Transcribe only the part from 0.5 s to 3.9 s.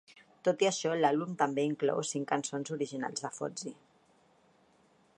i això, l'àlbum també inclou cinc cançons originals de Fozzy.